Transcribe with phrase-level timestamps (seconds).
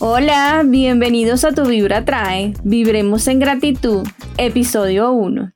[0.00, 5.50] Hola, bienvenidos a Tu Vibra Trae, Vibremos en Gratitud, episodio 1.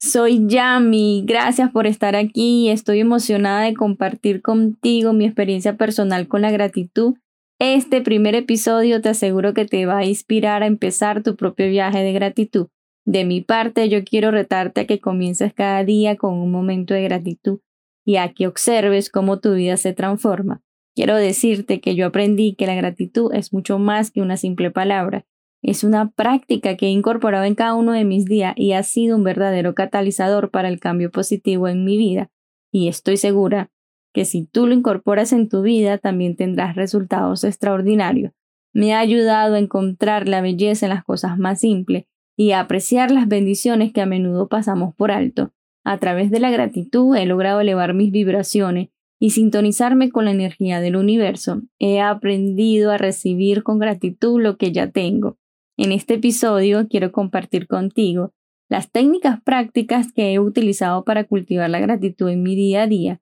[0.00, 6.40] Soy Yami, gracias por estar aquí, estoy emocionada de compartir contigo mi experiencia personal con
[6.40, 7.16] la gratitud.
[7.58, 11.98] Este primer episodio te aseguro que te va a inspirar a empezar tu propio viaje
[11.98, 12.68] de gratitud.
[13.04, 17.02] De mi parte, yo quiero retarte a que comiences cada día con un momento de
[17.02, 17.60] gratitud
[18.06, 20.62] y a que observes cómo tu vida se transforma.
[20.98, 25.24] Quiero decirte que yo aprendí que la gratitud es mucho más que una simple palabra.
[25.62, 29.16] Es una práctica que he incorporado en cada uno de mis días y ha sido
[29.16, 32.32] un verdadero catalizador para el cambio positivo en mi vida.
[32.72, 33.70] Y estoy segura
[34.12, 38.32] que si tú lo incorporas en tu vida también tendrás resultados extraordinarios.
[38.72, 42.06] Me ha ayudado a encontrar la belleza en las cosas más simples
[42.36, 45.52] y a apreciar las bendiciones que a menudo pasamos por alto.
[45.84, 50.80] A través de la gratitud he logrado elevar mis vibraciones y sintonizarme con la energía
[50.80, 51.62] del universo.
[51.78, 55.38] He aprendido a recibir con gratitud lo que ya tengo.
[55.76, 58.32] En este episodio quiero compartir contigo
[58.68, 63.20] las técnicas prácticas que he utilizado para cultivar la gratitud en mi día a día.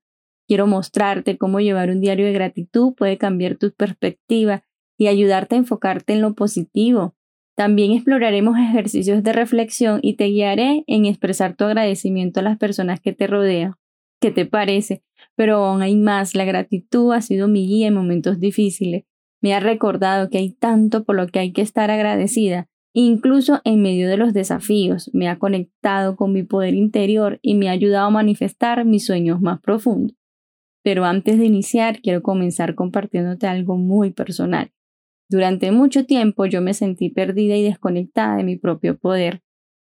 [0.48, 4.64] Quiero mostrarte cómo llevar un diario de gratitud puede cambiar tu perspectiva
[4.98, 7.14] y ayudarte a enfocarte en lo positivo.
[7.56, 13.00] También exploraremos ejercicios de reflexión y te guiaré en expresar tu agradecimiento a las personas
[13.00, 13.74] que te rodean.
[14.20, 15.02] ¿Qué te parece?
[15.34, 19.04] Pero aún hay más, la gratitud ha sido mi guía en momentos difíciles.
[19.42, 23.82] Me ha recordado que hay tanto por lo que hay que estar agradecida, incluso en
[23.82, 25.10] medio de los desafíos.
[25.12, 29.40] Me ha conectado con mi poder interior y me ha ayudado a manifestar mis sueños
[29.40, 30.16] más profundos.
[30.82, 34.72] Pero antes de iniciar, quiero comenzar compartiéndote algo muy personal.
[35.28, 39.42] Durante mucho tiempo yo me sentí perdida y desconectada de mi propio poder.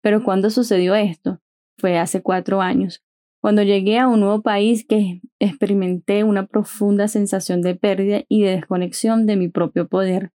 [0.00, 1.40] Pero ¿cuándo sucedió esto?
[1.78, 3.05] Fue hace cuatro años.
[3.40, 8.52] Cuando llegué a un nuevo país que experimenté una profunda sensación de pérdida y de
[8.52, 10.32] desconexión de mi propio poder.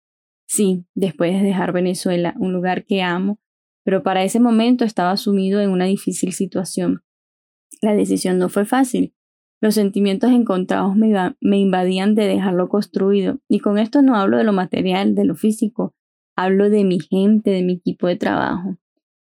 [0.46, 3.38] Sí, después de dejar Venezuela, un lugar que amo,
[3.84, 7.02] pero para ese momento estaba sumido en una difícil situación.
[7.80, 9.14] La decisión no fue fácil.
[9.60, 14.44] Los sentimientos encontrados me, me invadían de dejarlo construido, y con esto no hablo de
[14.44, 15.94] lo material, de lo físico,
[16.36, 18.76] hablo de mi gente, de mi equipo de trabajo.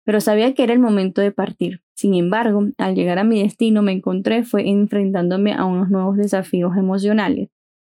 [0.05, 1.83] Pero sabía que era el momento de partir.
[1.97, 6.77] Sin embargo, al llegar a mi destino me encontré fue enfrentándome a unos nuevos desafíos
[6.77, 7.49] emocionales.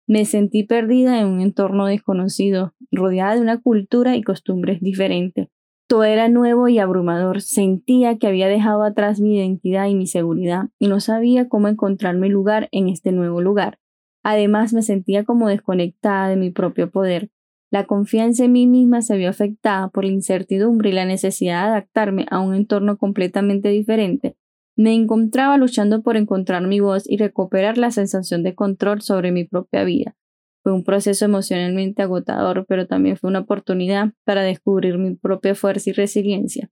[0.07, 5.47] Me sentí perdida en un entorno desconocido, rodeada de una cultura y costumbres diferentes.
[5.87, 7.41] Todo era nuevo y abrumador.
[7.41, 12.17] Sentía que había dejado atrás mi identidad y mi seguridad y no sabía cómo encontrar
[12.17, 13.79] mi lugar en este nuevo lugar.
[14.21, 17.29] Además, me sentía como desconectada de mi propio poder.
[17.73, 21.69] La confianza en mí misma se vio afectada por la incertidumbre y la necesidad de
[21.71, 24.35] adaptarme a un entorno completamente diferente.
[24.75, 29.45] Me encontraba luchando por encontrar mi voz y recuperar la sensación de control sobre mi
[29.45, 30.15] propia vida.
[30.61, 35.89] Fue un proceso emocionalmente agotador, pero también fue una oportunidad para descubrir mi propia fuerza
[35.89, 36.69] y resiliencia.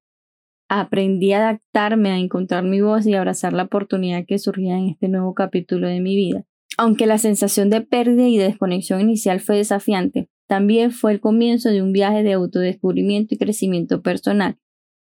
[0.69, 5.07] Aprendí a adaptarme, a encontrar mi voz y abrazar la oportunidad que surgía en este
[5.07, 6.45] nuevo capítulo de mi vida.
[6.77, 11.69] Aunque la sensación de pérdida y de desconexión inicial fue desafiante, también fue el comienzo
[11.69, 14.57] de un viaje de autodescubrimiento y crecimiento personal.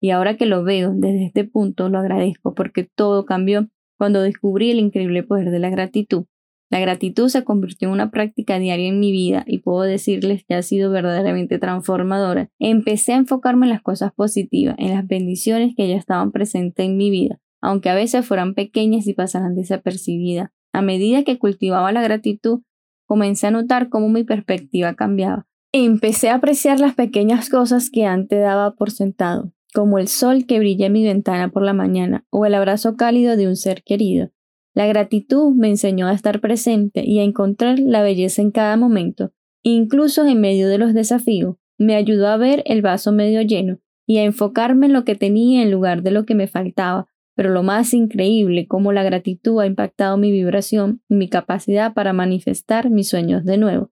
[0.01, 4.71] Y ahora que lo veo desde este punto, lo agradezco porque todo cambió cuando descubrí
[4.71, 6.25] el increíble poder de la gratitud.
[6.71, 10.55] La gratitud se convirtió en una práctica diaria en mi vida y puedo decirles que
[10.55, 12.49] ha sido verdaderamente transformadora.
[12.57, 16.97] Empecé a enfocarme en las cosas positivas, en las bendiciones que ya estaban presentes en
[16.97, 20.49] mi vida, aunque a veces fueran pequeñas y pasaran desapercibidas.
[20.73, 22.61] A medida que cultivaba la gratitud,
[23.05, 25.47] comencé a notar cómo mi perspectiva cambiaba.
[25.71, 30.59] Empecé a apreciar las pequeñas cosas que antes daba por sentado, como el sol que
[30.59, 34.31] brilla en mi ventana por la mañana o el abrazo cálido de un ser querido.
[34.73, 39.31] La gratitud me enseñó a estar presente y a encontrar la belleza en cada momento,
[39.63, 41.55] incluso en medio de los desafíos.
[41.77, 45.61] Me ayudó a ver el vaso medio lleno y a enfocarme en lo que tenía
[45.61, 49.67] en lugar de lo que me faltaba, pero lo más increíble, cómo la gratitud ha
[49.67, 53.91] impactado mi vibración y mi capacidad para manifestar mis sueños de nuevo.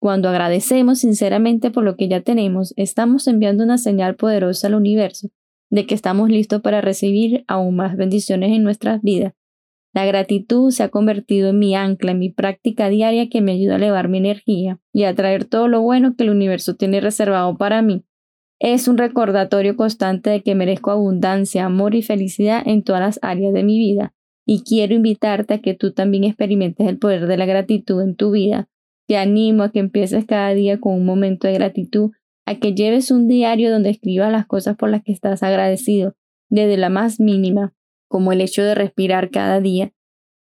[0.00, 5.28] Cuando agradecemos sinceramente por lo que ya tenemos, estamos enviando una señal poderosa al universo
[5.70, 9.34] de que estamos listos para recibir aún más bendiciones en nuestras vidas.
[9.92, 13.74] La gratitud se ha convertido en mi ancla, en mi práctica diaria que me ayuda
[13.74, 17.56] a elevar mi energía y a traer todo lo bueno que el universo tiene reservado
[17.56, 18.04] para mí.
[18.58, 23.52] Es un recordatorio constante de que merezco abundancia, amor y felicidad en todas las áreas
[23.52, 24.14] de mi vida.
[24.46, 28.30] Y quiero invitarte a que tú también experimentes el poder de la gratitud en tu
[28.30, 28.68] vida.
[29.06, 32.12] Te animo a que empieces cada día con un momento de gratitud,
[32.46, 36.14] a que lleves un diario donde escribas las cosas por las que estás agradecido,
[36.48, 37.74] desde la más mínima,
[38.08, 39.92] como el hecho de respirar cada día.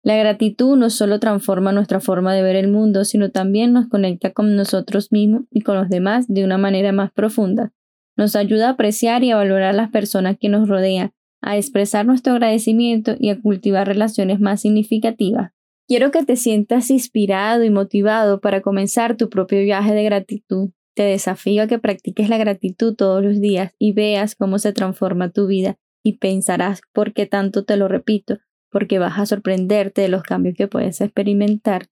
[0.02, 4.32] La gratitud no solo transforma nuestra forma de ver el mundo, sino también nos conecta
[4.32, 7.72] con nosotros mismos y con los demás de una manera más profunda.
[8.16, 12.34] Nos ayuda a apreciar y a valorar las personas que nos rodean, a expresar nuestro
[12.34, 15.52] agradecimiento y a cultivar relaciones más significativas.
[15.88, 20.70] Quiero que te sientas inspirado y motivado para comenzar tu propio viaje de gratitud.
[20.94, 25.30] Te desafío a que practiques la gratitud todos los días y veas cómo se transforma
[25.30, 28.38] tu vida y pensarás por qué tanto te lo repito,
[28.70, 31.88] porque vas a sorprenderte de los cambios que puedes experimentar.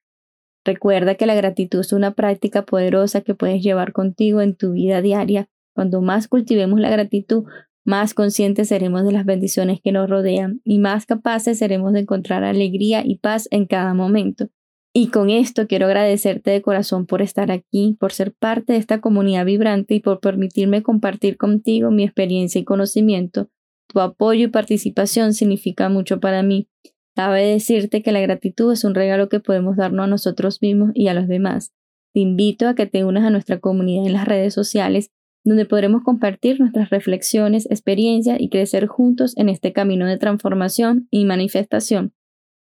[0.65, 5.01] Recuerda que la gratitud es una práctica poderosa que puedes llevar contigo en tu vida
[5.01, 5.49] diaria.
[5.75, 7.45] Cuando más cultivemos la gratitud,
[7.85, 12.45] más conscientes seremos de las bendiciones que nos rodean y más capaces seremos de encontrar
[12.45, 14.49] alegría y paz en cada momento.
[14.93, 19.01] Y con esto quiero agradecerte de corazón por estar aquí, por ser parte de esta
[19.01, 23.49] comunidad vibrante y por permitirme compartir contigo mi experiencia y conocimiento
[23.93, 26.69] tu apoyo y participación significa mucho para mí.
[27.17, 31.09] Cabe decirte que la gratitud es un regalo que podemos darnos a nosotros mismos y
[31.09, 31.73] a los demás.
[32.15, 35.11] Te invito a que te unas a nuestra comunidad en las redes sociales,
[35.45, 41.25] donde podremos compartir nuestras reflexiones, experiencias y crecer juntos en este camino de transformación y
[41.25, 42.13] manifestación.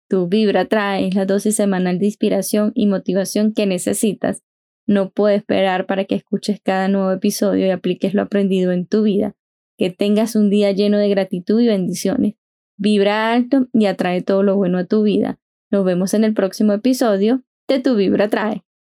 [0.08, 4.42] Tu vibra trae la dosis semanal de inspiración y motivación que necesitas.
[4.86, 9.02] No puedo esperar para que escuches cada nuevo episodio y apliques lo aprendido en tu
[9.02, 9.34] vida.
[9.78, 12.34] Que tengas un día lleno de gratitud y bendiciones.
[12.76, 15.38] Vibra alto y atrae todo lo bueno a tu vida.
[15.70, 18.64] Nos vemos en el próximo episodio de Tu Vibra Atrae.